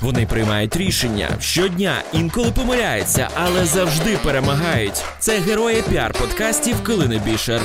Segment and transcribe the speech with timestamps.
[0.00, 5.04] Вони приймають рішення щодня, інколи помиляються, але завжди перемагають.
[5.18, 7.60] Це герої піар-подкастів Килини Бішер.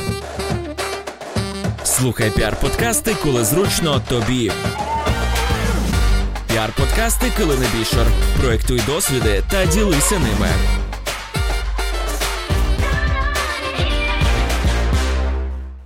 [1.83, 4.51] Слухай піар-подкасти, коли зручно тобі.
[6.53, 8.07] Піар-подкасти Килини Бішер.
[8.41, 10.49] Проектуй досвіди та ділися ними.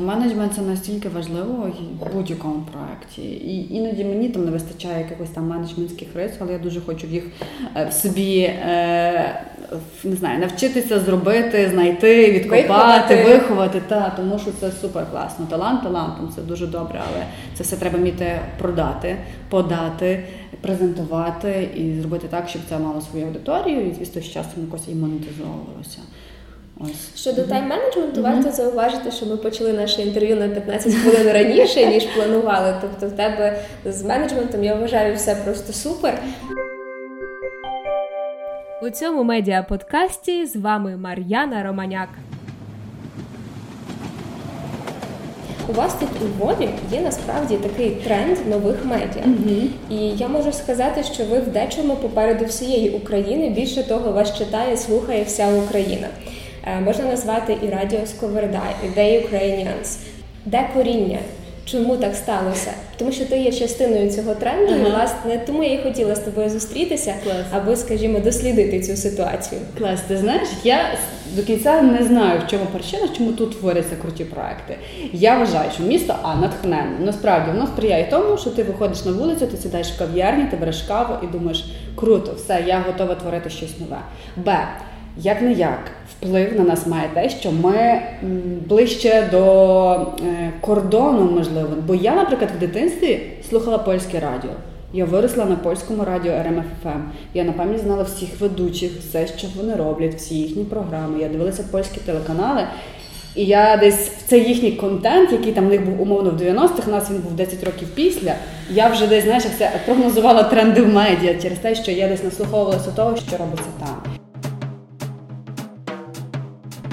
[0.09, 3.21] Менеджмент це настільки важливо в будь-якому проєкті.
[3.21, 7.23] І іноді мені там не вистачає якихось там менеджментських рис, але я дуже хочу їх
[7.75, 9.43] е, в собі е,
[10.03, 15.45] не знаю, навчитися зробити, знайти, відкопати, виховати, виховати та, тому що це супер класно.
[15.49, 19.17] Талант талантом це дуже добре, але це все треба вміти продати,
[19.49, 20.23] подати,
[20.61, 24.95] презентувати і зробити так, щоб це мало свою аудиторію, і звісно, з часом якось і
[24.95, 25.99] монетизовувалося.
[26.79, 27.21] Ось.
[27.21, 28.21] Щодо тайм-менеджменту, mm-hmm.
[28.21, 32.75] варто зауважити, що ми почали наше інтерв'ю на 15 хвилин раніше, ніж планували.
[32.81, 36.21] Тобто, в тебе з менеджментом я вважаю все просто супер.
[38.81, 42.09] У цьому медіа-подкасті з вами Мар'яна Романяк.
[45.69, 49.23] У вас тут у Львові є насправді такий тренд нових медіа.
[49.23, 49.67] Mm-hmm.
[49.89, 53.49] І я можу сказати, що ви в дечому попереду всієї України.
[53.49, 56.07] Більше того, вас читає, слухає вся Україна.
[56.67, 59.97] Е, можна назвати і Радіо Сковерда, і The Ukrainians.
[60.45, 61.19] Де коріння?
[61.65, 62.71] Чому так сталося?
[62.97, 64.87] Тому що ти є частиною цього тренду, ага.
[64.87, 67.35] і власне тому я і хотіла з тобою зустрітися, Клас.
[67.51, 69.61] аби, скажімо, дослідити цю ситуацію.
[69.77, 70.79] Клас, ти знаєш, я
[71.35, 74.77] до кінця не знаю, в чому причина, чому тут творяться круті проекти.
[75.13, 76.97] Я вважаю, що місто А натхненне.
[76.99, 80.81] Насправді воно сприяє тому, що ти виходиш на вулицю, ти сідаєш в кав'ярні, ти береш
[80.81, 81.65] каву і думаєш,
[81.95, 84.01] круто, все, я готова творити щось нове.
[84.35, 84.57] Б.
[85.17, 85.79] Як не як
[86.21, 88.01] вплив на нас має те, що ми
[88.67, 91.69] ближче до е, кордону, можливо.
[91.87, 94.51] Бо я, наприклад, в дитинстві слухала польське радіо.
[94.93, 96.99] Я виросла на польському радіо РМФМ.
[97.33, 101.19] Я на пам'ять знала всіх ведучих, все, що вони роблять, всі їхні програми.
[101.19, 102.61] Я дивилася польські телеканали.
[103.35, 106.87] І я десь в цей їхній контент, який там в них був умовно в 90-х,
[106.87, 108.33] у нас він був 10 років після.
[108.71, 112.91] Я вже десь знаєш, це прогнозувала тренди в медіа через те, що я десь наслуховувалася
[112.91, 114.18] того, що робиться там.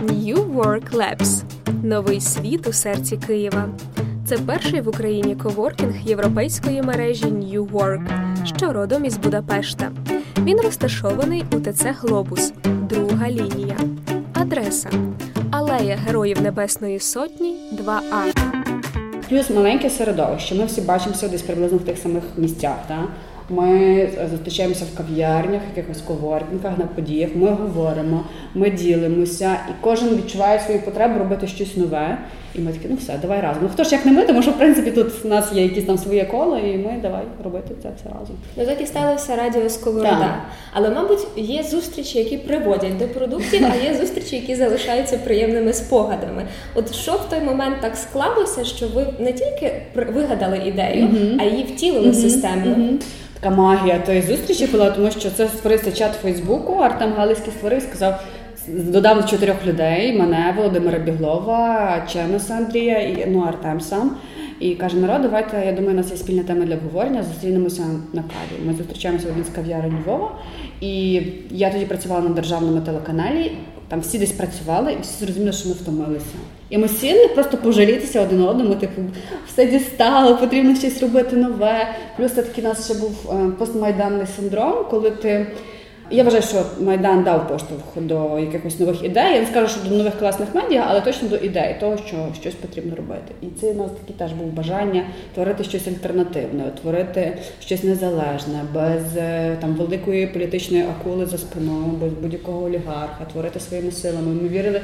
[0.07, 1.43] New Work Labs–
[1.83, 3.69] новий світ у серці Києва.
[4.27, 8.07] Це перший в Україні коворкінг європейської мережі New Work,
[8.57, 9.93] що родом із Будапешта.
[10.39, 13.77] Він розташований у ТЦ Глобус, друга лінія.
[14.33, 14.91] Адреса
[15.51, 18.37] Алея Героїв Небесної Сотні, 2А.
[19.29, 20.55] Плюс маленьке середовище.
[20.55, 22.77] Ми всі бачимося десь приблизно в тих самих місцях.
[22.89, 23.09] Так?
[23.51, 27.31] Ми зустрічаємося в кав'ярнях, якихось коворкінгах, на подіях.
[27.35, 28.25] Ми говоримо,
[28.55, 32.19] ми ділимося, і кожен відчуває свою потребу робити щось нове.
[32.59, 33.63] І ми такі, ну все, давай разом.
[33.63, 35.85] Ну хто ж як не ми, тому що в принципі тут в нас є якісь
[35.85, 38.37] там своє коло, і ми давай робити це все разом.
[38.57, 40.43] Ну так і сталося радіо Сковорода.
[40.73, 46.43] Але, мабуть, є зустрічі, які приводять до продуктів, а є зустрічі, які залишаються приємними спогадами.
[46.75, 51.09] От що в той момент так склалося, що ви не тільки вигадали ідею,
[51.41, 52.99] а її втілили системно
[53.41, 56.73] така магія тої зустрічі була, тому що це створився чат Фейсбуку.
[56.73, 58.21] Артем Галицький створив, сказав.
[58.69, 64.17] Додав чотирьох людей: мене, Володимира Біглова, Чемеса Андрія і ну Артем сам.
[64.61, 67.23] І каже: народ, давайте, я думаю, у нас є спільна тема для обговорення.
[67.23, 67.83] Зустрінемося
[68.13, 68.67] на каві.
[68.67, 70.31] Ми зустрічаємося в один з кав'ярень Львова.
[70.81, 73.53] І я тоді працювала на державному телеканалі.
[73.89, 76.37] Там всі десь працювали, і всі зрозуміли, що ми втомилися.
[76.71, 79.03] І ми сіли просто пожалітися один одному, типу,
[79.47, 81.89] все дістало, потрібно щось робити нове.
[82.17, 85.47] Плюс це такий у нас ще був е, постмайданний синдром, коли ти.
[86.11, 89.35] Я вважаю, що Майдан дав поштовх до якихось нових ідей.
[89.35, 92.55] Я не скажу, що до нових класних медіа, але точно до ідей, того, що щось
[92.55, 93.35] потрібно робити.
[93.43, 99.17] І це у нас таке теж був бажання творити щось альтернативне, творити щось незалежне, без
[99.17, 104.35] е, там великої політичної акули за спиною, без будь-якого олігарха, творити своїми силами.
[104.43, 104.81] Ми вірили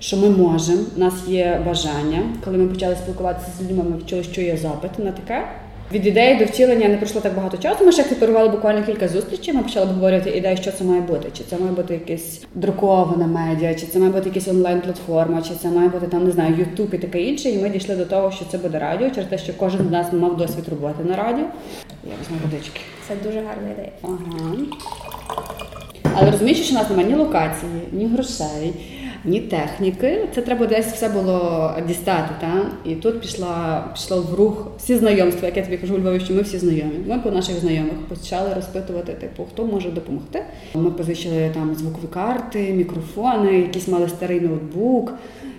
[0.00, 2.22] що ми можемо, у нас є бажання.
[2.44, 5.48] Коли ми почали спілкуватися з людьми, ми відчули, що є запит на таке.
[5.92, 7.84] Від ідеї до втілення не пройшло так багато часу.
[7.84, 9.54] Ми ще керували буквально кілька зустрічей.
[9.54, 11.28] Ми почали обговорювати ідею, що це має бути.
[11.38, 15.68] Чи це має бути якесь друковане медіа, чи це має бути якась онлайн-платформа, чи це
[15.68, 17.50] має бути там, не знаю, Ютуб і таке інше.
[17.50, 20.12] І ми дійшли до того, що це буде радіо, через те, що кожен з нас
[20.12, 21.44] мав досвід роботи на радіо.
[22.04, 22.80] Я візьму водички.
[23.08, 23.92] Це дуже гарна ідея.
[24.02, 24.54] Ага.
[26.14, 28.74] Але розумієш, що у нас немає ні локації, ні грошей
[29.24, 30.28] ні техніки.
[30.34, 32.34] Це треба десь все було дістати.
[32.40, 32.62] Та?
[32.84, 36.34] І тут пішла пішла в рух всі знайомства, як я тобі кажу у Львові, що
[36.34, 36.98] ми всі знайомі.
[37.06, 40.42] Ми по наших знайомих почали розпитувати, типу, хто може допомогти.
[40.74, 45.14] Ми позичили там звукові карти, мікрофони, якийсь мали старий ноутбук.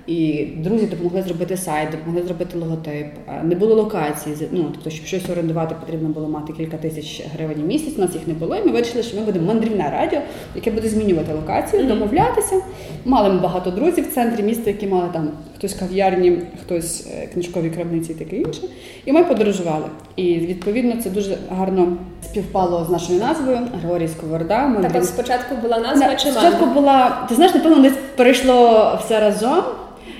[0.09, 3.07] І друзі допомогли зробити сайт, допомогли зробити логотип.
[3.43, 7.65] Не було локації, ну тобто, щоб щось орендувати, потрібно було мати кілька тисяч гривень в
[7.65, 7.93] місяць.
[7.97, 8.55] У нас їх не було.
[8.55, 10.19] І ми вирішили, що ми будемо мандрівне радіо,
[10.55, 12.61] яке буде змінювати локацію, домовлятися.
[13.05, 17.69] Мали ми багато друзів в центрі міста, які мали там хтось кав'ярні, хтось е, книжкові
[17.69, 18.61] крамниці і таке інше.
[19.05, 19.85] І ми подорожували.
[20.15, 24.67] І відповідно це дуже гарно співпало з нашою назвою Григорій Сковорода.
[24.67, 29.19] Ми Так, от спочатку була назва чи Спочатку була, ти знаєш, напевно, десь перейшло все
[29.19, 29.63] разом.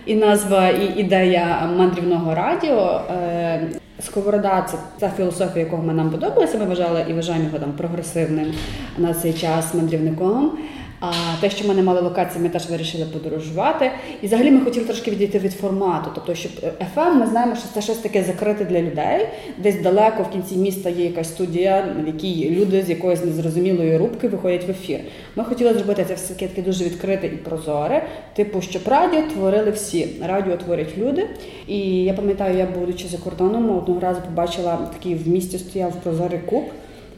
[0.09, 3.01] І назва, і ідея мандрівного радіо.
[3.11, 3.61] Е,
[4.00, 6.57] Сковорода це та філософія, якого ми нам подобалася.
[6.57, 8.53] Ми вважали і вважаємо його там прогресивним
[8.97, 10.51] на цей час мандрівником.
[11.00, 11.12] А
[11.42, 13.92] те, що ми не мали локації, ми теж вирішили подорожувати.
[14.22, 16.12] І взагалі ми хотіли трошки відійти від формату.
[16.16, 16.51] Тобто, щоб
[16.96, 19.28] FM, ми знаємо, що це щось таке закрите для людей.
[19.57, 24.28] Десь далеко в кінці міста є якась студія, в якій люди з якоїсь незрозумілої рубки
[24.28, 25.00] виходять в ефір.
[25.36, 28.07] Ми хотіли зробити це все таке дуже відкрите і прозоре.
[28.36, 30.07] Типу, щоб радіо творили всі.
[30.25, 31.28] Радіо творять люди.
[31.68, 36.40] І я пам'ятаю, я будучи за кордоном, одного разу побачила такий в місті стояв прозорий
[36.40, 36.63] куб.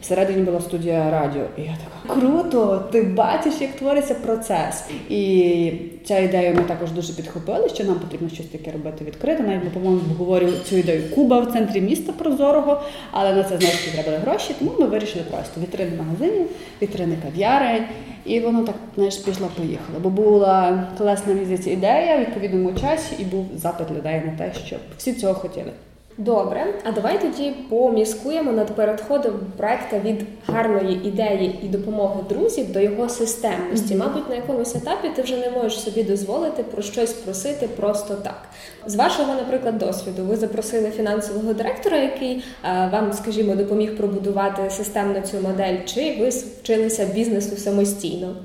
[0.01, 2.83] Всередині була студія радіо, і я така круто!
[2.91, 4.83] Ти бачиш, як твориться процес.
[5.09, 5.71] І
[6.05, 9.43] ця ідея ми також дуже підхопили, що нам потрібно щось таке робити відкрите.
[9.43, 12.81] Навіть ми, по-моєму, обговорювали цю ідею Куба в центрі міста прозорого,
[13.11, 14.55] але на це знову треба гроші.
[14.59, 16.47] Тому ми вирішили просто вітрини магазинів,
[16.81, 17.83] вітрини кав'ярень,
[18.25, 19.99] і воно так знаєш, пішло поїхало.
[19.99, 24.79] Бо була класна здається, ідея в відповідному часі, і був запит людей на те, щоб
[24.97, 25.71] всі цього хотіли.
[26.17, 32.79] Добре, а давай тоді поміскуємо над переходом проекту від гарної ідеї і допомоги друзів до
[32.79, 33.95] його системності.
[33.95, 38.41] Мабуть, на якомусь етапі ти вже не можеш собі дозволити про щось просити просто так.
[38.85, 45.21] З вашого, наприклад, досвіду, ви запросили фінансового директора, який е, вам, скажімо, допоміг пробудувати системно
[45.21, 48.35] цю модель, чи ви вчилися бізнесу самостійно?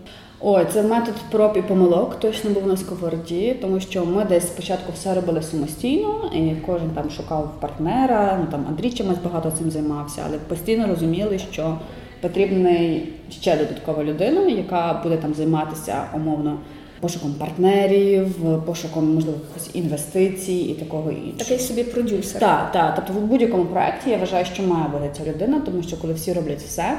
[0.48, 4.92] Ой, це метод проб і помилок точно був на сковороді, тому що ми десь спочатку
[4.94, 8.38] все робили самостійно, і кожен там шукав партнера.
[8.40, 11.78] Ну там Андрій чимось багато цим займався, але постійно розуміли, що
[12.20, 13.00] потрібна
[13.30, 16.58] ще додаткова людина, яка буде там займатися умовно
[17.00, 18.34] пошуком партнерів,
[18.66, 21.38] пошуком можливо якихось інвестицій і такого іншого.
[21.38, 22.40] Такий собі продюсер.
[22.40, 22.92] Так, так.
[22.96, 26.32] Тобто в будь-якому проєкті я вважаю, що має бути ця людина, тому що коли всі
[26.32, 26.98] роблять все.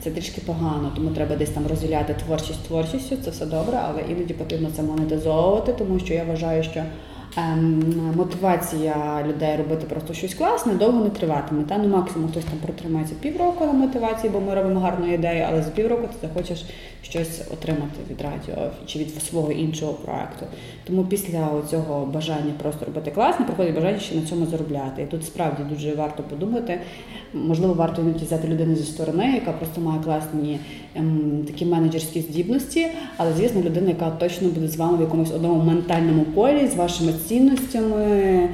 [0.00, 4.34] Це трішки погано, тому треба десь там розділяти творчість творчістю, це все добре, але іноді
[4.34, 6.82] потрібно це монетизовувати, тому що я вважаю, що
[8.16, 11.64] мотивація людей робити просто щось класне довго не триватиме.
[11.64, 15.62] Та ну максимум хтось там протримається півроку на мотивації, бо ми робимо гарну ідею, але
[15.62, 16.64] за півроку ти захочеш
[17.02, 20.46] щось отримати від радіо чи від свого іншого проекту.
[20.84, 25.02] Тому після цього бажання просто робити класне, приходить бажання ще на цьому заробляти.
[25.02, 26.80] І тут справді дуже варто подумати.
[27.32, 30.58] Можливо, варто іноді взяти людину зі сторони, яка просто має класні ем,
[31.46, 36.24] такі менеджерські здібності, але звісно, людина, яка точно буде з вами в якомусь одному ментальному
[36.24, 38.48] полі, з вашими цінностями,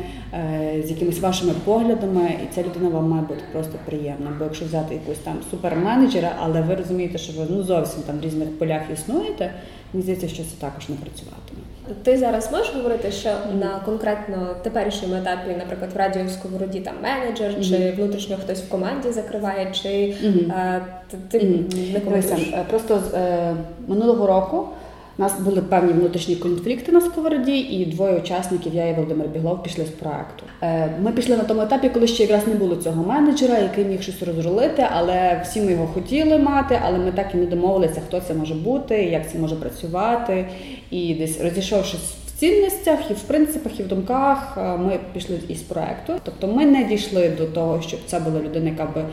[0.85, 4.33] з якимись вашими поглядами, і ця людина вам має бути просто приємна.
[4.39, 8.21] Бо якщо взяти якусь там суперменеджера, але ви розумієте, що ви ну зовсім там в
[8.21, 9.53] різних полях існуєте,
[9.93, 11.61] мені здається, що це також не працюватиме.
[12.03, 13.31] Ти зараз можеш говорити, що
[13.61, 17.69] на конкретно теперішньому етапі, наприклад, в радіо Сковороді там менеджер, mm-hmm.
[17.69, 20.53] чи внутрішньо хтось в команді закриває, чи mm-hmm.
[20.53, 20.81] а,
[21.11, 21.93] ти, ти mm-hmm.
[21.93, 22.55] не коментуєш?
[22.71, 23.55] Просто з е,
[23.89, 24.69] минулого року
[25.19, 29.63] у нас були певні внутрішні конфлікти на сковороді, і двоє учасників, я і Володимир Біглов,
[29.63, 30.45] пішли з проекту.
[30.63, 34.03] Е, ми пішли на тому етапі, коли ще якраз не було цього менеджера, який міг
[34.03, 38.21] щось розрулити, але всі ми його хотіли мати, але ми так і не домовилися, хто
[38.21, 40.49] це може бути, як це може працювати.
[40.91, 46.13] І десь розійшовшись в цінностях, і в принципах, і в думках, ми пішли із проекту.
[46.25, 49.05] Тобто ми не дійшли до того, щоб це була людина, яка би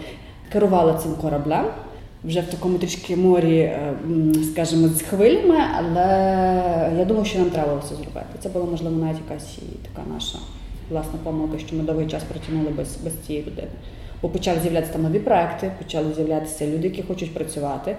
[0.52, 1.66] керувала цим кораблем
[2.24, 3.72] вже в такому трішки морі,
[4.52, 8.26] скажімо, з хвилями, але я думаю, що нам треба це зробити.
[8.40, 10.38] Це була, можливо, навіть якась і така наша
[10.90, 13.68] власна помилка, що ми довгий час протягнули без, без цієї людини.
[14.22, 17.96] Бо почали з'являтися там нові проекти, почали з'являтися люди, які хочуть працювати,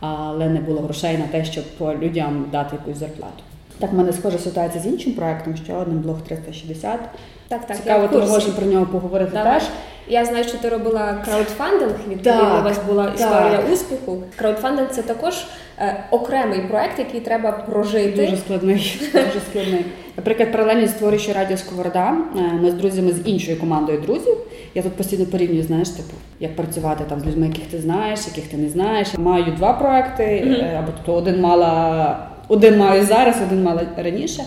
[0.00, 1.64] але не було грошей на те, щоб
[2.00, 3.42] людям дати якусь зарплату.
[3.78, 7.00] Так, в мене схожа ситуація з іншим проектом, ще один блог 360.
[7.48, 7.76] Так, так.
[7.76, 9.60] Цікаво, то можемо про нього поговорити Давай.
[9.60, 9.68] теж.
[10.08, 13.72] Я знаю, що ти робила краудфандинг, відповідно, у вас була історія так.
[13.72, 14.22] успіху.
[14.36, 15.34] Краудфандинг це також
[15.78, 18.22] е, окремий проект, який треба прожити.
[18.22, 19.00] Дуже складний.
[19.12, 19.84] Дуже складний.
[20.16, 24.36] Наприклад, паралельно створюючи радіо Сковорода, е, ми з друзями з іншою командою друзів.
[24.74, 28.46] Я тут постійно порівнюю, знаєш, типу, як працювати там з людьми, яких ти знаєш, яких
[28.50, 29.08] ти не знаєш.
[29.18, 30.78] Маю два проекти, mm-hmm.
[30.78, 34.44] або тобто один мала, один маю зараз, один мала раніше.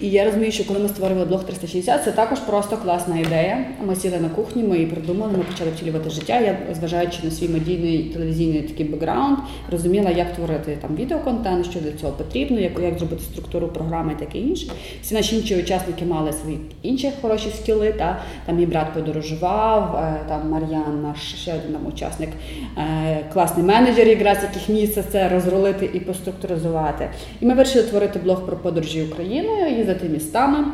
[0.00, 3.64] І я розумію, що коли ми створили блог 360, це також просто класна ідея.
[3.86, 6.40] Ми сіли на кухні, ми її придумали, ми почали втілювати життя.
[6.40, 9.38] Я, зважаючи на свій медійний телевізійний такий бекграунд,
[9.70, 14.24] розуміла, як творити там відеоконтент, що для цього потрібно, як як зробити структуру програми і
[14.24, 14.66] таке інше.
[15.02, 17.92] Всі наші інші учасники мали свої інші хороші скіли.
[17.92, 22.30] Та там мій брат подорожував, е, там Мар'ян, наш ще один там учасник,
[22.78, 27.08] е, класний менеджер, якраз яких місце це розролити і поструктуризувати.
[27.40, 30.64] І ми вирішили творити блог про подорожі Україною, їздити містами,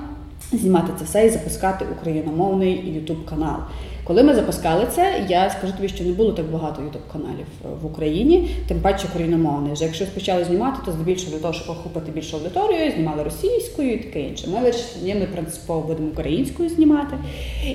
[0.52, 3.56] знімати це все і запускати україномовний ютуб канал.
[4.04, 7.46] Коли ми запускали це, я скажу тобі, що не було так багато ютуб каналів
[7.82, 9.72] в Україні, тим паче україномовних.
[9.72, 13.96] Вже якщо почали знімати, то здебільшого для того, щоб охопити більшу аудиторію, знімали російською і
[13.96, 14.48] таке інше.
[14.50, 17.16] Ми вирішили, ми принципово будемо українською знімати.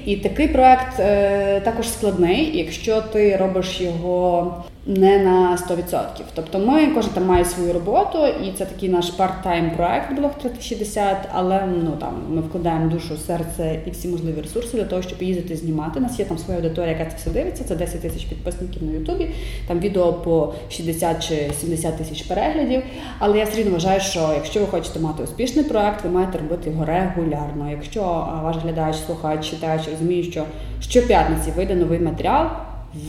[0.05, 4.53] І такий проект е, також складний, якщо ти робиш його
[4.87, 6.05] не на 100%.
[6.33, 11.17] Тобто ми кожен там має свою роботу, і це такий наш парт-тайм проект блог 360,
[11.31, 15.55] але ну там ми вкладаємо душу, серце і всі можливі ресурси для того, щоб їздити
[15.55, 15.99] знімати.
[15.99, 17.63] У нас є там своя аудиторія, яка це все дивиться.
[17.63, 19.29] Це 10 тисяч підписників на Ютубі.
[19.67, 22.83] Там відео по 60 чи 70 тисяч переглядів.
[23.19, 26.69] Але я все рівно вважаю, що якщо ви хочете мати успішний проект, ви маєте робити
[26.69, 27.71] його регулярно.
[27.71, 28.01] Якщо
[28.43, 30.43] ваш глядач, слухач, читач розуміє, що
[30.79, 32.47] щоп'ятниці вийде новий матеріал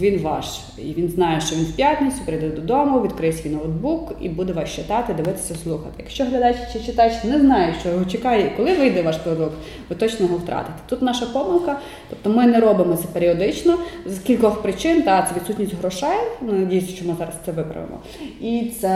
[0.00, 0.60] він ваш.
[0.78, 4.70] І він знає, що він в п'ятницю прийде додому, відкриє свій ноутбук і буде вас
[4.70, 5.94] читати, дивитися, слухати.
[5.98, 9.52] Якщо глядач чи читач не знає, що його чекає, коли вийде ваш продукт,
[9.90, 10.78] ви точно його втратите.
[10.88, 11.78] Тут наша помилка,
[12.10, 15.02] тобто ми не робимо це періодично з кількох причин.
[15.02, 16.18] Та це відсутність грошей.
[16.42, 17.98] Ну, надіюся, що ми зараз це виправимо.
[18.40, 18.90] І це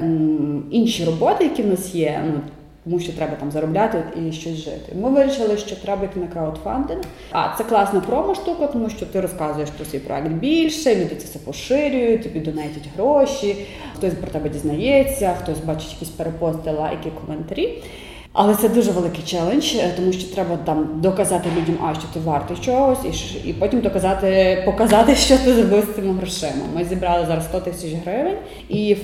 [0.00, 2.20] м, інші роботи, які в нас є.
[2.26, 2.40] Ну,
[2.84, 4.92] тому що треба там заробляти і щось жити.
[5.00, 7.02] Ми вирішили, що треба йти на краудфандинг.
[7.30, 11.38] А це класна промо-штука, тому що ти розказуєш про свій проект більше, люди це все
[11.38, 13.66] поширюють, тобі донатять гроші,
[13.96, 17.82] хтось про тебе дізнається, хтось бачить якісь перепости, лайки, коментарі.
[18.32, 22.20] Але це дуже великий челендж, е, тому що треба там доказати людям, а що ти
[22.20, 22.98] вартий чогось,
[23.44, 26.64] і і потім доказати, показати, що ти зробив з цими грошима.
[26.74, 28.36] Ми зібрали зараз 100 тисяч гривень,
[28.68, 28.96] і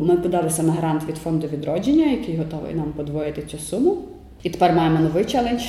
[0.00, 3.96] ми подалися на грант від фонду відродження, який готовий нам подвоїти цю суму.
[4.42, 5.62] І тепер маємо новий челендж.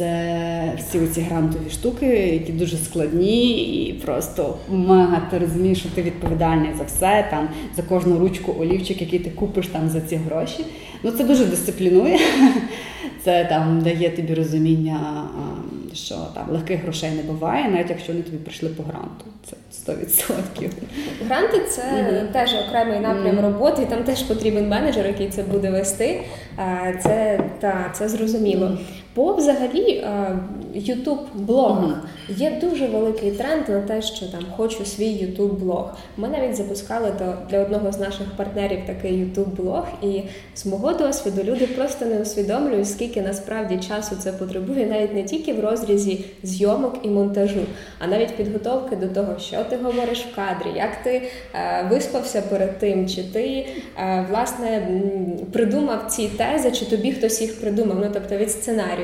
[0.00, 6.02] Це всі ці грантові штуки, які дуже складні, і просто мега ти розумієш, що ти
[6.02, 10.64] відповідальний за все, там за кожну ручку олівчик, який ти купиш там за ці гроші.
[11.02, 12.18] Ну це дуже дисциплінує.
[13.24, 15.24] Це там дає тобі розуміння,
[15.94, 19.24] що там легких грошей не буває, навіть якщо вони тобі прийшли по гранту.
[19.44, 20.70] Це 100%.
[21.26, 22.32] Гранти це mm-hmm.
[22.32, 23.42] теж окремий напрям mm-hmm.
[23.42, 26.20] роботи, і там теж потрібен менеджер, який це буде вести.
[27.02, 28.66] Це та це зрозуміло.
[28.66, 28.99] Mm-hmm.
[29.14, 30.04] По взагалі
[30.74, 36.28] youtube блогах є дуже великий тренд на те, що там хочу свій youtube блог Ми
[36.28, 40.22] навіть запускали то для одного з наших партнерів такий youtube блог і
[40.54, 45.52] з мого досвіду люди просто не усвідомлюють, скільки насправді часу це потребує, навіть не тільки
[45.52, 47.60] в розрізі зйомок і монтажу,
[47.98, 51.22] а навіть підготовки до того, що ти говориш в кадрі, як ти
[51.54, 53.66] е, виспався перед тим, чи ти
[53.98, 54.88] е, власне
[55.52, 58.99] придумав ці тези, чи тобі хтось їх придумав, ну тобто від сценарію.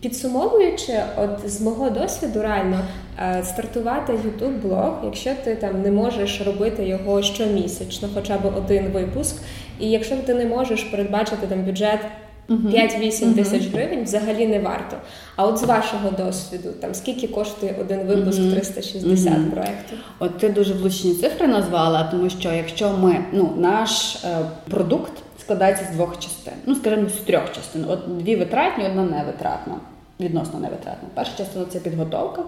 [0.00, 2.80] Підсумовуючи, от з мого досвіду, реально
[3.18, 8.88] е, стартувати youtube блог якщо ти там не можеш робити його щомісячно, хоча б один
[8.88, 9.36] випуск,
[9.80, 12.00] і якщо ти не можеш передбачити там бюджет.
[12.48, 14.96] 5-8 тисяч гривень взагалі не варто.
[15.36, 19.98] А от з вашого досвіду, там скільки коштує один випуск 360 проєктів?
[20.18, 24.38] От ти дуже влучні цифри назвала, тому що якщо ми ну наш е,
[24.70, 25.12] продукт
[25.46, 27.84] складається з двох частин, ну скажімо, з трьох частин.
[27.88, 29.74] От дві витратні, одна невитратна
[30.20, 31.08] відносно невитратна.
[31.14, 32.42] Перша частина це підготовка,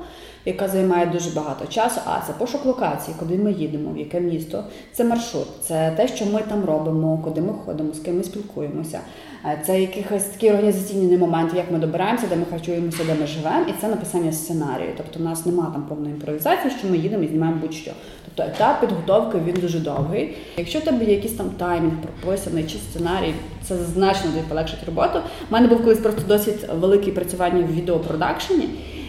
[0.44, 2.00] яка займає дуже багато часу.
[2.06, 4.64] А це пошук локації, куди ми їдемо, в яке місто.
[4.92, 9.00] Це маршрут, це те, що ми там робимо, куди ми ходимо, з ким ми спілкуємося.
[9.44, 13.64] Е, це якихось такі організаційні моменти, як ми добираємося, де ми харчуємося, де ми живемо,
[13.68, 14.90] і це написання сценарію.
[14.96, 17.90] Тобто, у нас немає там повної імпровізації, що ми їдемо і знімаємо будь-що.
[18.24, 20.36] Тобто етап підготовки він дуже довгий.
[20.56, 25.18] Якщо в тебе є якийсь там таймінг прописаний чи сценарій, це значно тобі полегшить роботу.
[25.50, 28.68] У мене був колись просто досвід великий працювання в відеопродакшені.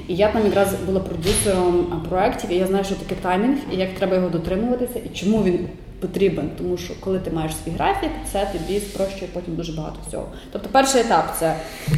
[0.09, 3.89] І я там якраз була продюсером проєктів, і я знаю, що таке таймінг, і як
[3.93, 6.49] треба його дотримуватися, і чому він потрібен.
[6.57, 10.25] Тому що коли ти маєш свій графік, це тобі спрощує потім дуже багато всього.
[10.51, 11.55] Тобто, перший етап це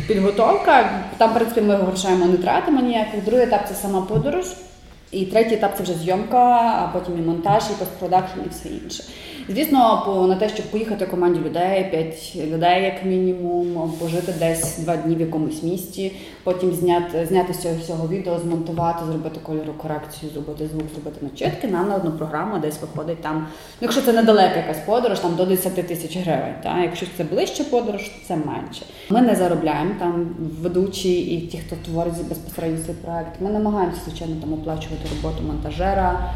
[0.08, 0.90] підготовка.
[1.18, 3.24] Там, в принципі, ми грошаємо не тратимо ніяких.
[3.26, 4.46] Другий етап це сама подорож.
[5.12, 9.04] І третій етап це вже зйомка, а потім і монтаж, і постпродакшн, і все інше.
[9.50, 14.98] Звісно, по на те, щоб поїхати команді людей, п'ять людей, як мінімум, пожити десь два
[14.98, 16.12] дні в якомусь місті,
[16.44, 21.68] потім зняти зняти з цього всього відео, змонтувати, зробити кольору корекцію, зробити звук, зробити начитки.
[21.68, 23.36] Нам на одну програму десь виходить там.
[23.38, 23.46] Ну,
[23.82, 26.56] якщо це недалека якась подорож, там до 10 тисяч гривень.
[26.64, 28.86] Та якщо це ближче подорож, то це менше.
[29.10, 33.42] Ми не заробляємо там ведучі і ті, хто творить безпосередньо цей проект.
[33.42, 36.34] Ми намагаємося звичайно там оплачувати роботу монтажера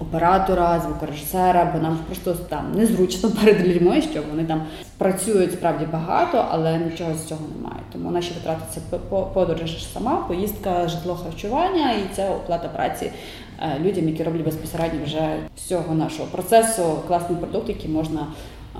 [0.00, 4.62] оператора, звукорежисера, бо нам просто там незручно перед людьми, що вони там
[4.98, 7.82] працюють справді багато, але нічого з цього немає.
[7.92, 8.98] Тому наші витрати це
[9.34, 13.10] подорож сама, поїздка, житло харчування і це оплата праці
[13.60, 18.26] е, людям, які роблять безпосередньо вже всього нашого процесу, класний продукт, який можна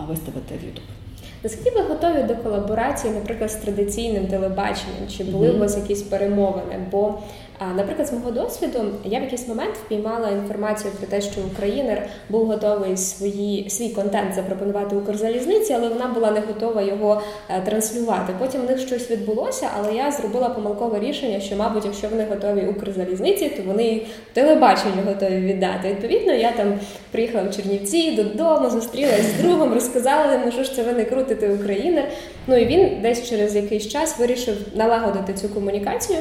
[0.09, 0.97] виставити в YouTube.
[1.43, 5.09] Наскільки ви готові до колаборації, наприклад, з традиційним телебаченням?
[5.17, 6.87] Чи були у вас якісь перемовини?
[6.91, 7.15] Бо
[7.61, 12.47] Наприклад, з мого досвіду я в якийсь момент впіймала інформацію про те, що Українер був
[12.47, 18.33] готовий свої свій контент запропонувати Укрзалізниці, але вона була не готова його е, транслювати.
[18.39, 22.67] Потім в них щось відбулося, але я зробила помилкове рішення, що, мабуть, якщо вони готові
[22.67, 25.89] Укрзалізниці, то вони телебаченню готові віддати.
[25.89, 26.79] Відповідно, я там
[27.11, 31.51] приїхала в Чернівці додому, зустрілася з другом, розказала йому, що ж це ви не крутите
[31.51, 32.05] Українер.
[32.47, 36.19] Ну і він десь через якийсь час вирішив налагодити цю комунікацію.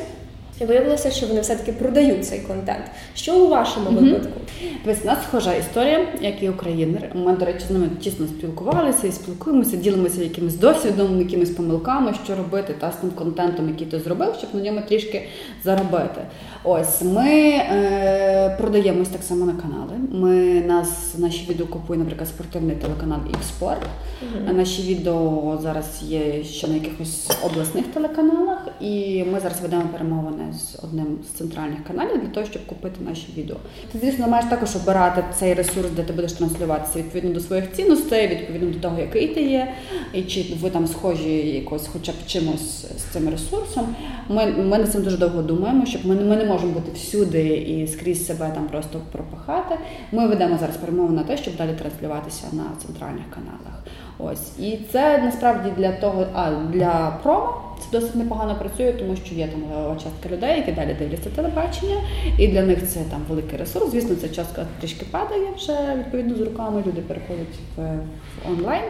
[0.62, 2.86] І виявилося, що вони все-таки продають цей контент.
[3.16, 4.04] Що у вашому mm-hmm.
[4.04, 4.40] випадку?
[4.86, 7.12] У нас схожа історія, як і українер.
[7.14, 12.36] Ми, до речі, з ними тісно спілкувалися і спілкуємося, ділимося якимось досвідом, якимись помилками, що
[12.36, 15.28] робити та з тим контентом, який ти зробив, щоб на ньому трішки
[15.64, 16.22] заробити.
[16.64, 19.94] Ось ми е, продаємось так само на канали.
[20.12, 23.82] Ми нас наші відео купує, наприклад, спортивний телеканал «Ікспорт».
[23.82, 24.54] Mm-hmm.
[24.54, 30.84] Наші відео зараз є ще на якихось обласних телеканалах, і ми зараз ведемо перемовини з
[30.84, 33.58] одним з центральних каналів для того, щоб купити наші відео.
[33.92, 38.28] Ти, звісно, маєш також обирати цей ресурс, де ти будеш транслюватися відповідно до своїх цінностей,
[38.28, 39.74] відповідно до того, який ти є,
[40.14, 43.96] і чи ви там схожі якось, хоча б чимось з цим ресурсом.
[44.30, 47.88] Ми ми над цим дуже довго думаємо, щоб ми, ми не можемо бути всюди і
[47.88, 49.75] скрізь себе там просто пропахати.
[50.12, 53.84] Ми ведемо зараз перемову на те, щоб далі транслюватися на центральних каналах.
[54.18, 59.36] Ось і це насправді для того, а для промо це досить непогано працює, тому що
[59.36, 61.96] є там левова частка людей, які далі дивляться телебачення,
[62.38, 63.91] і для них це там великий ресурс.
[63.91, 66.84] Звісно, ця частка трішки падає вже відповідно з руками.
[66.88, 68.84] Люди переходять в, в онлайн.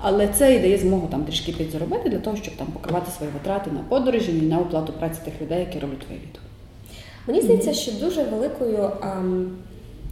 [0.00, 3.70] Але це і дає змогу там трішки підзаробити для того, щоб там покривати свої витрати
[3.70, 6.42] на подорожі і на оплату праці тих людей, які роблять твої відео.
[7.26, 8.90] Мені здається, що дуже великою.
[9.00, 9.50] Ам...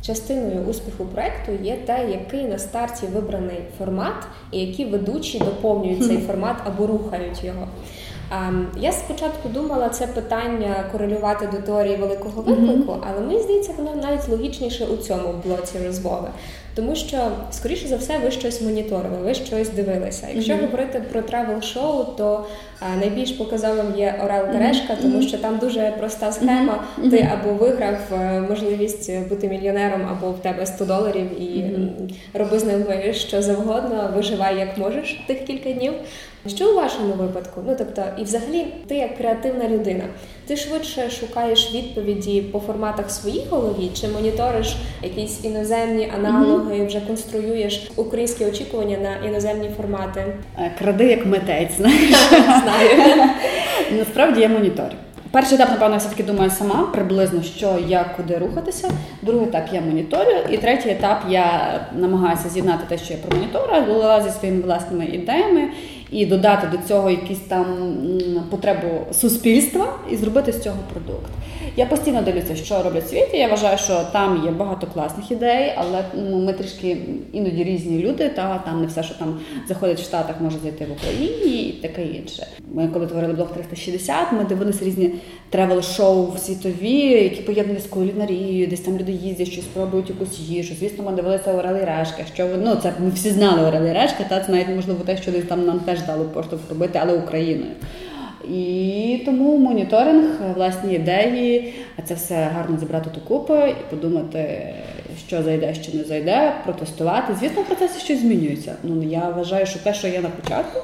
[0.03, 6.19] Частиною успіху проекту є те, який на старті вибраний формат, і які ведучі доповнюють цей
[6.19, 7.69] формат або рухають його.
[8.81, 14.29] Я спочатку думала це питання корелювати до теорії великого виклику, але мені здається, воно навіть
[14.29, 16.29] логічніше у цьому блоці розмови.
[16.77, 20.27] Тому що, скоріше за все, ви щось моніторили, ви щось дивилися.
[20.35, 20.61] Якщо mm-hmm.
[20.61, 22.47] говорити про тревел-шоу, то
[22.81, 25.03] а, найбільш показовим є Орел і Решка, mm-hmm.
[25.03, 26.85] тому що там дуже проста схема.
[26.99, 27.11] Mm-hmm.
[27.11, 31.65] Ти або виграв е, можливість бути мільйонером, або в тебе 100 доларів, і
[32.35, 35.93] роби з ними що завгодно, виживай як можеш тих кілька днів.
[36.49, 37.63] Що у вашому випадку?
[37.67, 40.05] Ну тобто, і взагалі, ти як креативна людина,
[40.47, 46.87] ти швидше шукаєш відповіді по форматах в своїй голові, чи моніториш якісь іноземні аналоги, mm-hmm.
[46.87, 50.25] вже конструюєш українські очікування на іноземні формати?
[50.59, 52.11] Е, кради як митець, знаєш?
[52.31, 53.31] знаю.
[53.99, 54.95] Насправді я моніторю.
[55.31, 58.91] Перший етап, напевно, я все-таки думаю сама приблизно, що як куди рухатися.
[59.23, 64.31] Другий етап я моніторю, і третій етап я намагаюся з'єднати те, що я промоніторила, зі
[64.31, 65.69] своїми власними ідеями
[66.11, 67.67] і додати до цього якісь там
[68.51, 71.31] потребу суспільства і зробити з цього продукт.
[71.77, 73.37] Я постійно дивлюся, що роблять в світі.
[73.37, 76.97] Я вважаю, що там є багато класних ідей, але ну, ми трішки
[77.33, 80.93] іноді різні люди, та там не все, що там заходить в Штатах, може зайти в
[80.93, 82.47] Україні і таке інше.
[82.73, 85.11] Ми коли творили блог 360, ми дивилися різні
[85.51, 90.75] тревел-шоу світові, які поєднані з кулінарією, десь там люди їздять, щось спробують якусь їжу.
[90.81, 92.23] Звісно, ми дивилися Орел і Решка.
[92.35, 95.33] Що ну це ми всі знали Орел і Решка, та це навіть можливо те, що
[95.33, 97.73] десь там нам теж дали поштовх робити, але Україною.
[98.49, 104.75] І тому моніторинг, власні ідеї, а це все гарно зібрати докупи і подумати,
[105.27, 107.35] що зайде, що не зайде, протестувати.
[107.41, 108.75] Звісно, в щось змінюється.
[108.83, 110.81] Ну я вважаю, що те, що є на початку,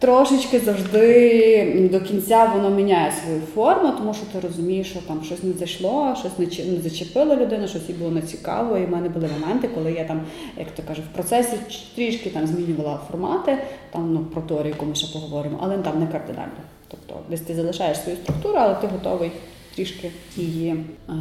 [0.00, 5.42] трошечки завжди до кінця воно міняє свою форму, тому що ти розумієш, що там щось
[5.42, 8.76] не зайшло, щось не зачепило людину, щось їй було нецікаво.
[8.78, 10.20] І в мене були моменти, коли я там,
[10.58, 11.56] як то кажу, в процесі
[11.94, 13.58] трішки там змінювала формати,
[13.90, 16.60] там ну про яку ми ще поговоримо, але там не кардинально.
[16.88, 19.30] Тобто десь ти залишаєш свою структуру, але ти готовий
[19.76, 20.70] трішки її
[21.08, 21.12] е,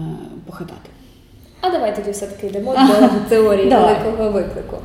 [0.46, 0.90] похитати.
[1.62, 2.74] А давай тоді все-таки йдемо
[3.14, 4.78] до теорії великого виклику.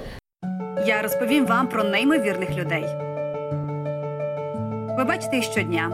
[0.87, 3.14] Я розповім вам про неймовірних людей.
[4.97, 5.91] Ви бачите їх щодня.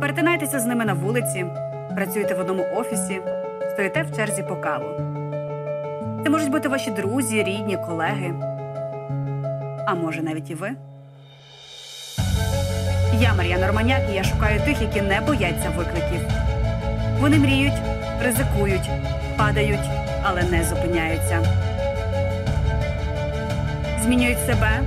[0.00, 1.46] Перетинаєтеся з ними на вулиці,
[1.94, 3.20] працюєте в одному офісі,
[3.72, 4.86] стоїте в черзі по каву.
[6.24, 8.34] Це можуть бути ваші друзі, рідні, колеги.
[9.86, 10.70] А може навіть і ви.
[13.20, 16.20] Я Мар'яна Романяк, і я шукаю тих, які не бояться викликів.
[17.20, 17.80] Вони мріють,
[18.22, 18.90] ризикують,
[19.36, 19.90] падають,
[20.22, 21.44] але не зупиняються.
[24.02, 24.80] Змінюють себе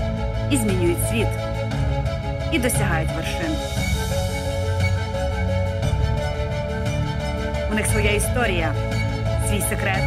[0.51, 1.50] і змінюють світ.
[2.51, 3.55] І досягають вершин.
[7.71, 8.75] У них своя історія,
[9.49, 10.03] свій секрет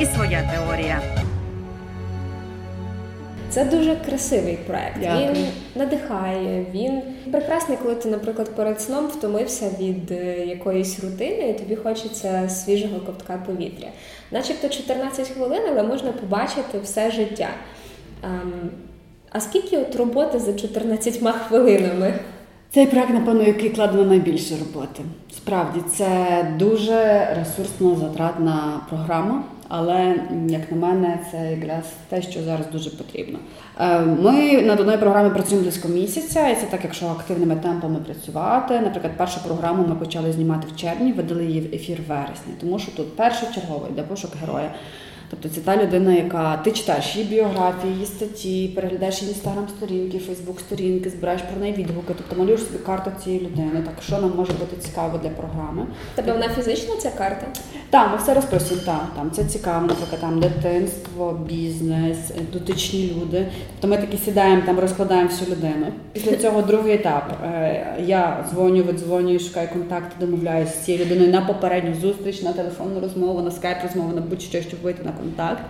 [0.00, 1.00] і своя теорія.
[3.50, 4.96] Це дуже красивий проект.
[5.00, 5.32] Дякую.
[5.32, 6.66] Він надихає.
[6.74, 7.02] Він
[7.32, 13.00] прекрасний, коли ти, наприклад, перед сном втомився від е, якоїсь рутини, і тобі хочеться свіжого
[13.00, 13.88] ковтка повітря.
[14.30, 17.48] Начебто 14 хвилин, але можна побачити все життя.
[19.32, 22.14] А скільки от роботи за 14 хвилинами?
[22.70, 25.02] Цей проект, напевно, який кладено найбільше роботи.
[25.36, 26.06] Справді, це
[26.58, 30.14] дуже ресурсно затратна програма, але
[30.48, 33.38] як на мене, це якраз те, що зараз дуже потрібно.
[33.80, 38.80] Е, Ми над одною програмою працюємо близько місяця, і це так, якщо активними темпами працювати.
[38.80, 42.92] Наприклад, першу програму ми почали знімати в червні, видали її в ефір вересні, тому що
[42.92, 44.70] тут першочергово йде пошук героя.
[45.30, 51.10] Тобто це та людина, яка ти читаєш її біографії, її статті, переглядаєш її інстаграм-сторінки, фейсбук-сторінки,
[51.10, 53.82] збираєш про неї відгуки, тобто малюєш собі карту цієї людини.
[53.84, 55.86] Так що нам може бути цікаво для програми?
[56.14, 57.46] Тебе вона фізична ця карта?
[57.90, 58.86] Так, ми все розписуємо.
[58.86, 62.18] Так, там це цікаво, наприклад, там дитинство, бізнес,
[62.52, 63.46] дотичні люди.
[63.80, 65.86] Тобто ми такі сідаємо, там розкладаємо всю людину.
[66.12, 67.32] Після цього другий етап.
[67.44, 73.00] Е, Я дзвоню, видзвонюю, шукаю контакти, домовляюся з цією людиною на попередню зустріч, на телефонну
[73.00, 75.62] розмову, на скайп розмову, на будь-що, щоб вийти на контакт.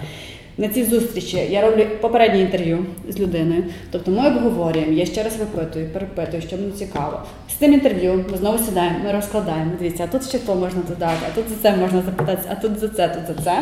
[0.60, 3.64] На цій зустрічі я роблю попереднє інтерв'ю з людиною.
[3.90, 7.20] Тобто ми обговорюємо, я ще раз випитую, перепитую, що мені цікаво.
[7.50, 9.70] З цим інтерв'ю ми знову сідаємо, ми розкладаємо.
[9.78, 12.78] Дивіться, а тут ще то можна додати, а тут за це можна запитатися, а тут
[12.78, 13.58] за це, тут за це.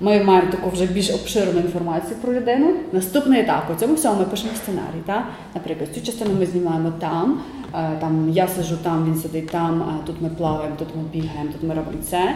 [0.00, 2.74] Ми маємо таку вже більш обширну інформацію про людину.
[2.92, 5.02] Наступний етап у цьому всьому ми пишемо сценарій.
[5.06, 5.26] Та?
[5.54, 7.40] Наприклад, цю частину ми знімаємо там.
[7.74, 11.62] е, Там я сиджу там, він сидить там, тут ми плаваємо, тут ми бігаємо, тут
[11.62, 12.34] ми робимо це.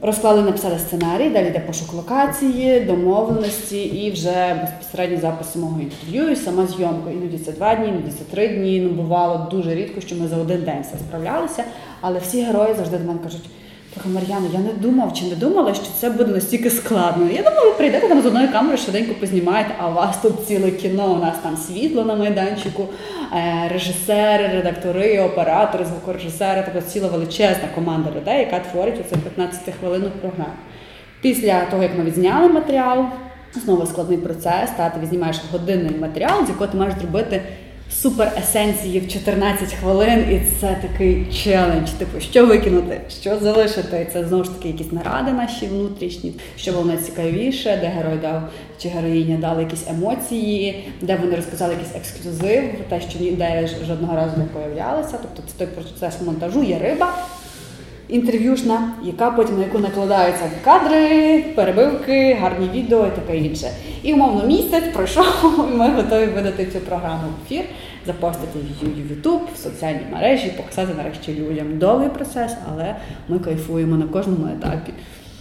[0.00, 6.36] Розклали, написали сценарій, далі йде пошук локації, домовленості і вже безпосередньо записи мого інтерв'ю і
[6.36, 7.10] сама зйомка.
[7.10, 8.80] Іноді це два дні, іноді це три дні.
[8.80, 11.64] Ну бувало дуже рідко, що ми за один день все справлялися.
[12.00, 13.44] Але всі герої завжди до мене кажуть.
[14.02, 17.30] Слухай, Мар'яна, я не думав чи не думала, що це буде настільки складно.
[17.30, 20.70] Я думала, ви прийдете там з одної камери, швиденько познімаєте, а у вас тут ціле
[20.70, 22.86] кіно, у нас там світло на майданчику,
[23.36, 30.10] е, режисери, редактори, оператори, звукорежисери, тобто ціла величезна команда людей, яка творить оце 15 хвилинну
[30.20, 30.54] програму.
[31.20, 33.04] Після того, як ми відзняли матеріал,
[33.64, 37.42] знову складний процес, та ти знімаєш годинний матеріал, з якого ти маєш зробити
[37.90, 41.90] супер есенції в 14 хвилин, і це такий челендж.
[41.90, 44.06] Типу, що викинути, що залишити.
[44.12, 48.42] Це знову ж таки якісь наради наші внутрішні, що було найцікавіше, де герой дав
[48.82, 54.36] чи героїня дали якісь емоції, де вони розказали якийсь ексклюзив, те, що ніде жодного разу
[54.36, 55.18] не появлялося.
[55.22, 57.14] Тобто це той процес монтажу, є риба
[58.08, 63.70] інтерв'юшна, яка потім на яку накладаються кадри, перебивки, гарні відео і таке інше.
[64.02, 67.64] І умовно місяць пройшов, і ми готові видати цю програму в ефір,
[68.06, 71.78] запостити її в YouTube, в соціальні мережі, показати нарешті людям.
[71.78, 72.96] Довгий процес, але
[73.28, 74.92] ми кайфуємо на кожному етапі.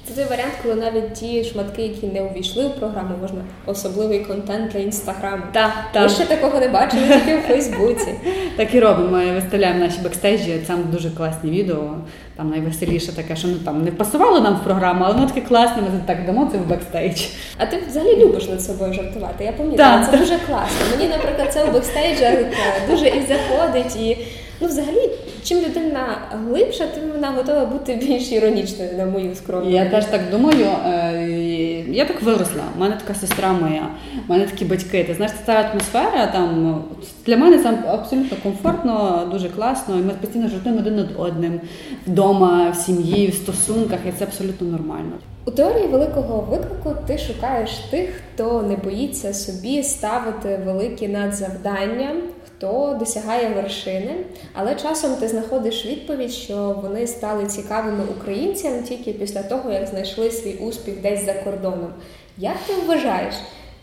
[0.07, 4.71] Це той варіант, коли навіть ті шматки, які не увійшли в програму, можна особливий контент
[4.71, 5.43] для інстаграму.
[5.51, 6.09] Так, так.
[6.09, 8.15] ще такого не бачила, тільки в Фейсбуці.
[8.57, 9.09] Так і робимо.
[9.09, 10.57] Ми виставляємо наші бекстейджі.
[10.67, 11.95] Там дуже класні відео.
[12.35, 15.81] Там найвеселіше таке, що ну там не пасувало нам в програму, але воно таке класне.
[15.81, 17.21] Ми так дамо це в бекстейдж.
[17.57, 19.43] А ти взагалі любиш над собою жартувати?
[19.43, 20.97] Я пам'ятаю, це дуже класно.
[20.97, 22.51] Мені, наприклад, це у бекстейджах е,
[22.89, 23.95] дуже і заходить.
[23.95, 24.17] І
[24.61, 25.09] ну, взагалі,
[25.47, 29.69] чим людина глибша, тим вона готова бути більш іронічною, на мою скромну.
[29.69, 30.65] Я теж так думаю.
[30.85, 32.63] е, Я так виросла.
[32.77, 33.87] У мене така сестра моя,
[34.27, 35.03] у мене такі батьки.
[35.03, 36.83] Ти знаєш, це атмосфера там
[37.25, 39.95] для мене це абсолютно комфортно, дуже класно.
[39.99, 41.61] І ми постійно жартуємо один над одним
[42.07, 45.11] вдома, в сім'ї, в стосунках, і це абсолютно нормально.
[45.45, 52.09] У теорії великого виклику ти шукаєш тих, хто не боїться собі ставити великі надзавдання,
[52.57, 54.15] хто досягає вершини,
[54.53, 60.31] але часом ти знаходиш відповідь, що вони стали цікавими українцям тільки після того, як знайшли
[60.31, 61.93] свій успіх десь за кордоном.
[62.37, 63.35] Як ти вважаєш,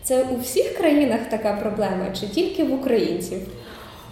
[0.03, 3.39] це у всіх країнах така проблема, чи тільки в українців?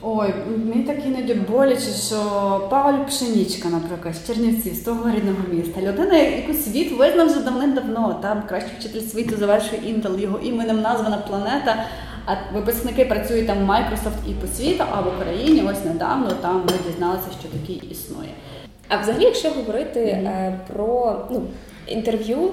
[0.01, 0.33] Ой,
[0.65, 5.81] мені так іноді боляче, що Павль Пшенічка, наприклад, з Чернівців, з того рідного міста.
[5.81, 8.19] Людина, яку світ визнав вже давним-давно.
[8.21, 11.85] Там кращий вчитель світу завершує Intel, його іменем названа планета.
[12.25, 16.55] А випускники працюють там в Microsoft і по світу, а в Україні ось недавно там
[16.55, 18.29] ми дізналися, що такий існує.
[18.87, 20.57] А взагалі, якщо говорити mm-hmm.
[20.73, 21.41] про ну,
[21.87, 22.51] інтерв'ю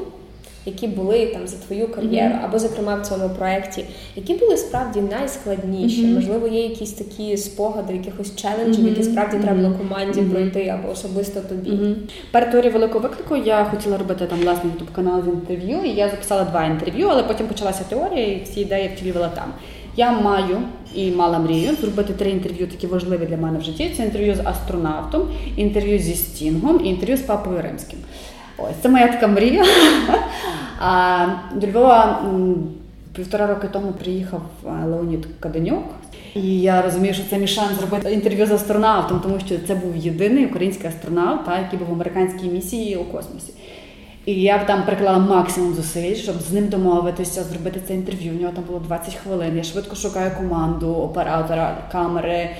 [0.66, 2.44] які були там за твою кар'єру, mm-hmm.
[2.44, 3.85] або, зокрема, в цьому проєкті,
[4.16, 6.05] які були справді найскладніші?
[6.05, 6.14] Mm-hmm.
[6.14, 11.40] Можливо, є якісь такі спогади, якихось челенджів, які справді треба було команді пройти, або особисто
[11.40, 11.96] тобі.
[12.31, 16.09] Перед теорією великого виклику я хотіла робити там власний ютуб канал з інтерв'ю, і я
[16.09, 19.53] записала два інтерв'ю, але потім почалася теорія, і всі ідеї втілювала там.
[19.96, 20.59] Я маю
[20.94, 23.90] і мала мрію зробити три інтерв'ю, такі важливі для мене в житті.
[23.96, 27.99] Це інтерв'ю з астронавтом, інтерв'ю зі Стінгом і інтерв'ю з папою римським.
[28.61, 29.64] Ось це моя така мрія.
[30.81, 32.23] А до Львова
[33.12, 34.42] півтора роки тому приїхав
[34.87, 35.85] Леонід Каденюк.
[36.35, 39.96] І я розумію, що це мій шанс зробити інтерв'ю з астронавтом, тому що це був
[39.96, 43.53] єдиний український астронавт, та, який був в американській місії у космосі.
[44.27, 48.33] І я там приклала максимум зусиль, щоб з ним домовитися, зробити це інтерв'ю.
[48.33, 49.57] У нього там було 20 хвилин.
[49.57, 52.51] Я швидко шукаю команду, оператора, камери.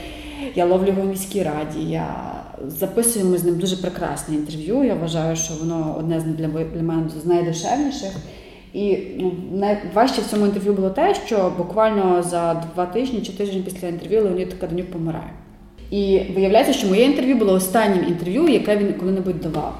[0.55, 1.91] Я ловлю його в міській раді.
[1.91, 2.35] Я
[2.67, 4.85] записуємо з ним дуже прекрасне інтерв'ю.
[4.85, 8.13] Я вважаю, що воно одне з для, для мене з найдешевніших.
[8.73, 13.63] І ну, найважче в цьому інтерв'ю було те, що буквально за два тижні чи тиждень
[13.63, 15.31] після інтерв'ю Леонід Каденюк помирає.
[15.91, 19.75] І виявляється, що моє інтерв'ю було останнім інтерв'ю, яке він коли-небудь давав.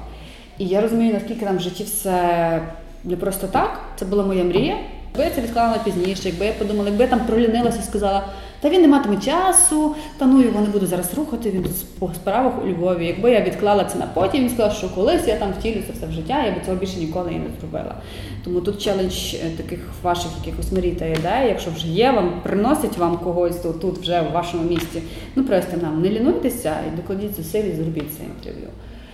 [0.57, 2.61] І я розумію, наскільки там в житті все
[3.03, 3.81] не просто так.
[3.95, 4.77] Це була моя мрія.
[5.11, 8.23] Якби я це відклала пізніше, якби я подумала, якби я там пролінилася і сказала,
[8.61, 11.65] та він не матиме часу, та ну його не буду зараз рухати, він
[11.99, 13.05] по справах у Львові.
[13.05, 16.05] Якби я відклала це на потім, він сказав, що колись я там втілю це все
[16.05, 17.95] в життя, я би цього більше ніколи і не зробила.
[18.43, 22.97] Тому тут челендж е, таких ваших якихось мрій та ідей, якщо вже є, вам приносять
[22.97, 25.01] вам когось тут, тут вже в вашому місті.
[25.35, 28.67] Ну просто нам не лінуйтеся і докладіть зусиль зробіть це інтерв'ю.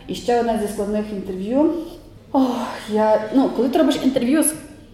[0.07, 1.73] І ще одне зі складних інтерв'ю.
[2.31, 4.53] Ох, я ну коли ти робиш інтерв'ю з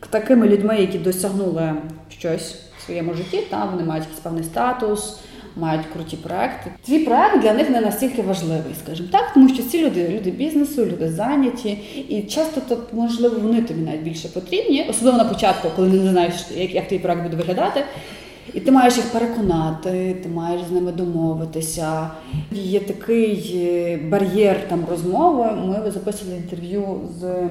[0.09, 1.73] такими людьми, які досягнули
[2.09, 5.19] щось своєму житті, та вони мають якийсь певний статус,
[5.55, 6.71] мають круті проекти.
[6.85, 10.85] Твій проект для них не настільки важливий, скажімо так, тому що ці люди люди бізнесу,
[10.85, 11.69] люди зайняті,
[12.09, 16.33] і часто то можливо вони тобі навіть більше потрібні, особливо на початку, коли не знаєш,
[16.55, 17.83] як, як твій проект буде виглядати.
[18.53, 22.09] І ти маєш їх переконати, ти маєш з ними домовитися.
[22.51, 25.51] Є такий е, бар'єр там розмови.
[25.51, 27.49] Ми записували інтерв'ю з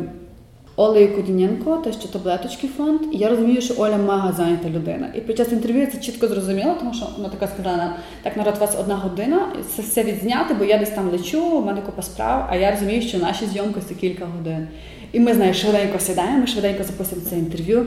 [0.76, 3.00] Олею Кудіненко, те, що таблеточки фонд.
[3.12, 5.08] І я розумію, що Оля мега зайнята людина.
[5.14, 8.60] І під час інтерв'ю це чітко зрозуміло, тому що вона така сказала: так, народ, у
[8.60, 12.46] вас одна година, це все відзняти, бо я десь там лечу, у мене купа справ,
[12.50, 14.68] а я розумію, що наші зйомки це кілька годин.
[15.12, 17.86] І ми з нею швиденько сідаємо, швиденько записуємо це інтерв'ю.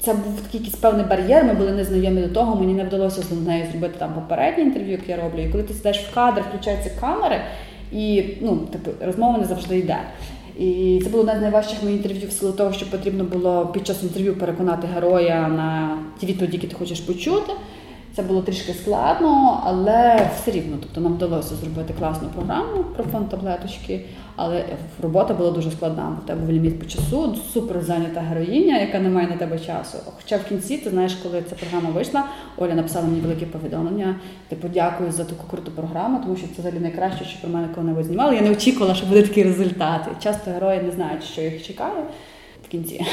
[0.00, 3.32] Це був такий якийсь певний бар'єр, ми були незнайомі до того, мені не вдалося з
[3.46, 5.42] нею зробити там попереднє інтерв'ю, яке я роблю.
[5.42, 7.40] І коли ти сідаєш в кадр, включаються камери,
[7.92, 9.98] і ну, типу, розмова не завжди йде.
[10.60, 13.86] І це було одне з найважчих моїх інтерв'ю в силу того, що потрібно було під
[13.86, 17.52] час інтерв'ю переконати героя на ті відповіді, які ти хочеш почути.
[18.16, 20.76] Це було трішки складно, але все рівно.
[20.80, 24.04] Тобто нам вдалося зробити класну програму про фонд таблеточки,
[24.36, 24.64] але
[25.02, 26.16] робота була дуже складна.
[26.24, 29.98] У тебе був ліміт по часу, супер зайнята героїня, яка не має на тебе часу.
[30.16, 32.24] Хоча в кінці, ти знаєш, коли ця програма вийшла,
[32.56, 34.16] Оля написала мені велике повідомлення.
[34.48, 38.04] Типу, дякую за таку круту програму, тому що це взагалі найкраще, що про мене коли-небудь
[38.04, 38.34] знімали.
[38.34, 40.08] Я не очікувала, що буде такий результат.
[40.22, 42.04] Часто герої не знають, що їх чекає
[42.70, 43.06] кінці.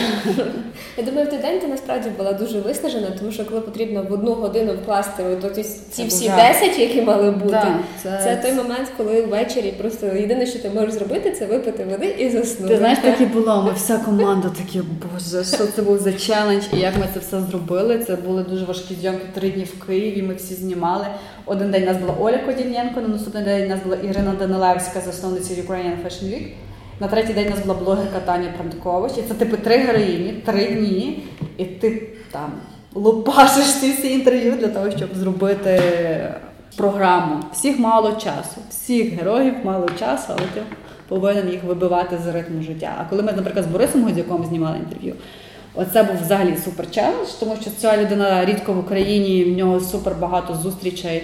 [0.98, 4.14] Я думаю, в той день ти насправді була дуже виснажена, тому що коли потрібно в
[4.14, 8.20] одну годину вкласти от ці це всі 10, які мали бути, да, це...
[8.24, 12.30] це той момент, коли ввечері просто єдине, що ти можеш зробити, це випити води і
[12.30, 12.74] заснути.
[12.74, 13.64] Ти знаєш, так і було.
[13.64, 17.42] Ми вся команда такі, боже, що це був за челендж, і як ми це все
[17.42, 18.00] зробили.
[18.00, 20.22] Це були дуже важкі зйомки три дні в Києві.
[20.22, 21.06] Ми всі знімали.
[21.46, 25.02] Один день у нас була Оля Кодівненко, на наступний день у нас була Ірина Данилевська,
[25.02, 26.48] засновниця Ukrainian Fashion Week.
[27.00, 29.12] На третій день у нас була блогерка Таня Прандкович.
[29.18, 31.24] І це типу три героїні, три дні,
[31.58, 32.52] і ти там
[32.94, 35.82] лупашиш ці всі інтерв'ю для того, щоб зробити
[36.78, 37.44] програму.
[37.54, 40.62] Всіх мало часу, всіх героїв мало часу, але ти
[41.08, 42.96] повинен їх вибивати з ритму життя.
[43.00, 45.14] А коли ми, наприклад, з Борисом Годзяком знімали інтерв'ю,
[45.76, 50.16] оце був взагалі супер челендж, тому що ця людина рідко в Україні, в нього супер
[50.20, 51.24] багато зустрічей.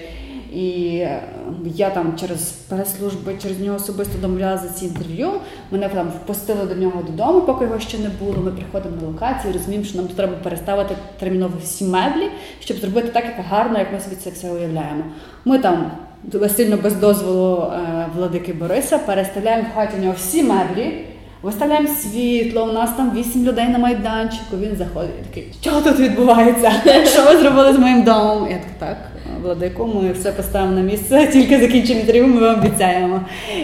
[0.56, 1.24] І е,
[1.66, 5.30] я там через прес-служби, через нього особисто домовлялася за ці інтерв'ю.
[5.72, 8.38] Мене там впустили до нього додому, поки його ще не було.
[8.44, 13.26] Ми приходимо на локацію, розуміємо, що нам треба переставити терміново всі меблі, щоб зробити так,
[13.26, 15.04] як гарно, як ми собі це все уявляємо.
[15.46, 15.92] Ми там
[16.56, 21.06] сильно без дозволу е, владики Бориса переставляємо в хаті нього всі меблі.
[21.44, 24.58] Виставляємо світло, у нас там вісім людей на майданчику.
[24.58, 26.72] Він заходить і такий, що тут відбувається?
[27.06, 28.48] Що ви зробили з моїм домом?
[28.52, 28.98] Я так, так,
[29.42, 33.22] владику, ми все поставимо на місце, тільки закінчимо інтерв'ю, ми вам обіцяємо.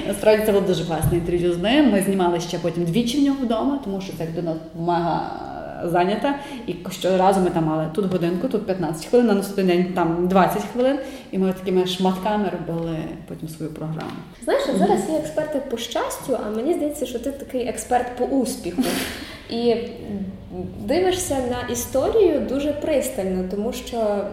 [0.08, 1.92] Насправді це було дуже класне інтерв'ю з ним.
[1.92, 5.32] Ми знімали ще потім двічі в нього вдома, тому що це людина мега
[5.84, 6.36] зайнята.
[6.68, 10.62] І щоразу ми там мали тут годинку, тут 15 хвилин, на наступний день там 20
[10.74, 11.00] хвилин.
[11.32, 14.12] І ми такими шматками робили потім свою програму.
[14.44, 18.82] Знаєш, зараз є експерти по щастю, а мені здається, що ти такий експерт по успіху.
[19.50, 19.76] І
[20.80, 24.26] дивишся на історію дуже пристально, тому що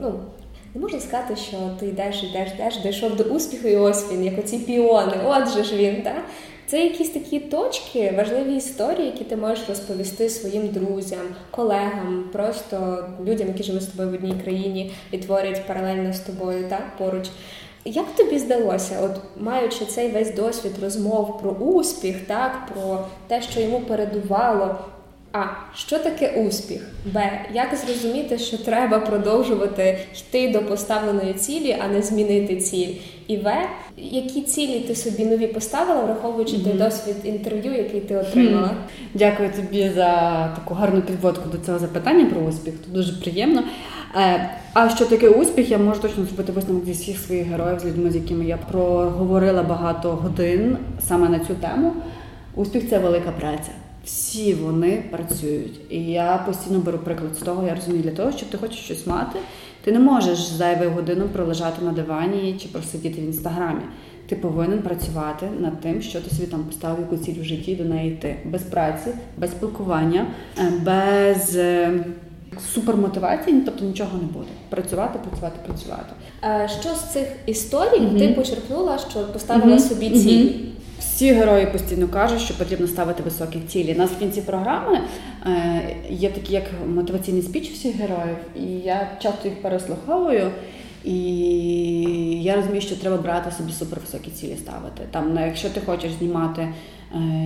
[0.00, 0.20] ну.
[0.74, 4.38] Не можна сказати, що ти йдеш, йдеш, йдеш, дійшов до успіху, і ось він, як
[4.38, 6.02] оці піони, от же ж він.
[6.02, 6.14] так?
[6.70, 13.48] Це якісь такі точки, важливі історії, які ти можеш розповісти своїм друзям, колегам, просто людям,
[13.48, 17.28] які живуть з тобою в одній країні і творять паралельно з тобою, так поруч.
[17.84, 23.60] Як тобі здалося, от маючи цей весь досвід розмов про успіх, так про те, що
[23.60, 24.78] йому передувало,
[25.32, 26.80] а що таке успіх?
[27.06, 27.30] Б.
[27.54, 32.94] Як зрозуміти, що треба продовжувати йти до поставленої цілі, а не змінити ціль?
[33.26, 33.52] І В.
[33.96, 36.64] Які цілі ти собі нові поставила, враховуючи mm-hmm.
[36.64, 38.66] той досвід інтерв'ю, який ти отримала?
[38.66, 39.14] Mm-hmm.
[39.14, 40.10] Дякую тобі за
[40.54, 42.74] таку гарну підводку до цього запитання про успіх.
[42.84, 43.62] Це дуже приємно.
[44.16, 45.70] Е, а що таке успіх?
[45.70, 49.62] Я можу точно зробити висновок зі всіх своїх героїв, з людьми, з якими я проговорила
[49.62, 50.76] багато годин
[51.08, 51.92] саме на цю тему.
[52.54, 53.70] Успіх це велика праця.
[54.04, 55.80] Всі вони працюють.
[55.90, 59.06] І я постійно беру приклад з того, я розумію, для того, щоб ти хочеш щось
[59.06, 59.38] мати,
[59.84, 63.80] ти не можеш зайву годину пролежати на дивані чи просидіти в інстаграмі.
[64.26, 67.84] Ти повинен працювати над тим, що ти собі там поставив яку ціль в житті до
[67.84, 68.36] неї йти.
[68.44, 70.26] Без праці, без спілкування,
[70.58, 72.04] е, без е,
[72.74, 74.48] супермотивації, тобто нічого не буде.
[74.68, 76.12] Працювати, працювати, працювати.
[76.80, 78.18] Що з цих історій mm-hmm.
[78.18, 79.88] ти почерпнула, що поставила mm-hmm.
[79.88, 80.46] собі ціль?
[80.46, 80.70] Mm-hmm.
[81.14, 83.94] Всі герої постійно кажуть, що потрібно ставити високі цілі.
[83.94, 85.00] У нас в кінці програми
[85.46, 90.50] е, є такі як мотиваційний спіч всіх героїв, і я часто їх переслуховую.
[91.04, 91.14] І
[92.42, 95.02] я розумію, що треба брати собі супервисокі цілі ставити.
[95.10, 96.68] Там, ну, якщо ти хочеш знімати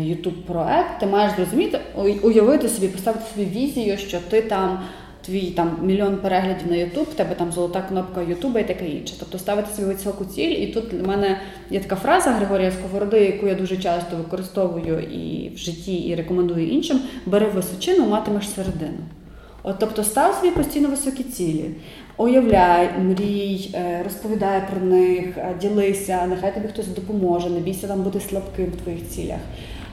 [0.02, 1.80] youtube е, ти маєш зрозуміти,
[2.22, 4.78] уявити собі, поставити собі візію, що ти там
[5.26, 9.14] твій там мільйон переглядів на Ютуб, тебе там золота кнопка Ютуба і таке інше.
[9.18, 10.50] Тобто ставити собі високу ціль.
[10.50, 15.52] І тут в мене є така фраза Григорія Сковороди, яку я дуже часто використовую і
[15.54, 18.98] в житті, і рекомендую іншим: бери височину, матимеш середину.
[19.62, 21.70] От, Тобто став собі постійно високі цілі.
[22.16, 28.02] Уявляй, мрій, е, розповідай про них, е, ділися, нехай тобі хтось допоможе, не бійся там
[28.02, 29.38] бути слабким в твоїх цілях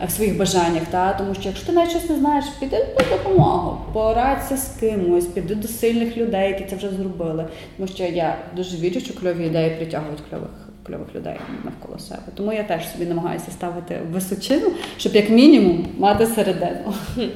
[0.08, 0.84] в своїх бажаннях.
[0.92, 1.14] Та?
[1.14, 5.56] Тому що якщо ти навіть щось не знаєш, піди на допомогу, порадься з кимось, піди
[5.56, 7.46] до сильних людей, які це вже зробили.
[7.78, 10.50] Тому що я дуже вірю, що кльові ідеї притягують кльових.
[10.88, 12.22] Кльових людей навколо себе.
[12.36, 16.94] Тому я теж собі намагаюся ставити височину, щоб як мінімум мати середину.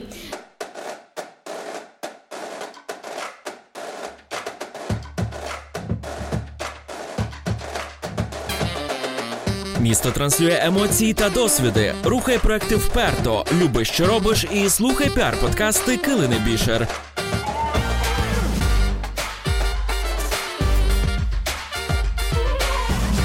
[9.96, 11.94] Місто транслює емоції та досвіди.
[12.04, 13.46] Рухай проекти вперто.
[13.62, 16.88] Люби, що робиш, і слухай піар-подкасти Килини Бішер.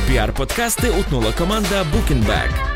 [0.09, 2.70] Піар-подкасти утнула команда Bookingback.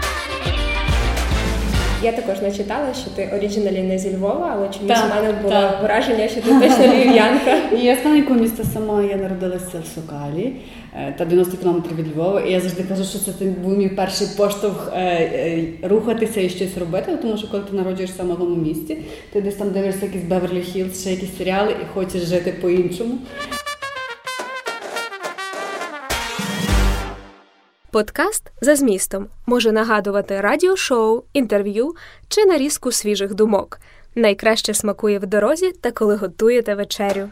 [2.05, 5.83] Я також начитала, що ти оригіналі не зі Львова, але чомусь у мене було так.
[5.83, 7.57] враження, що ти точно львів'янка.
[7.83, 10.53] Я з маленького міста сама, я народилася в Сокалі
[10.97, 12.41] е, та 90 кілометрів від Львова.
[12.41, 16.79] І я завжди кажу, що це був мій перший поштовх е, е, рухатися і щось
[16.79, 18.97] робити, тому що коли ти народжуєшся в малому місті,
[19.33, 23.15] ти десь там дивишся якісь Беверлі Хілз, ще якісь серіали і хочеш жити по-іншому.
[27.95, 31.95] Подкаст за змістом може нагадувати радіошоу, інтерв'ю
[32.29, 33.81] чи нарізку свіжих думок.
[34.15, 37.29] Найкраще смакує в дорозі та коли готуєте вечерю.